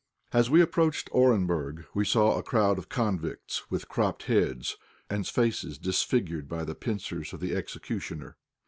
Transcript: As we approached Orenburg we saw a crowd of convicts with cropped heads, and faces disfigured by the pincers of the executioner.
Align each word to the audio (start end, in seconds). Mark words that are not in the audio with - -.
As 0.33 0.49
we 0.49 0.61
approached 0.61 1.11
Orenburg 1.11 1.85
we 1.93 2.05
saw 2.05 2.35
a 2.35 2.41
crowd 2.41 2.79
of 2.79 2.89
convicts 2.89 3.69
with 3.69 3.87
cropped 3.87 4.23
heads, 4.23 4.75
and 5.11 5.27
faces 5.27 5.77
disfigured 5.77 6.49
by 6.49 6.63
the 6.63 6.73
pincers 6.73 7.33
of 7.33 7.39
the 7.39 7.55
executioner. 7.55 8.35